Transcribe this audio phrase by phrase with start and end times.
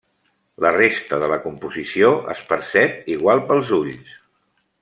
[0.63, 4.21] La resta de la composició es percep igual pels ulls.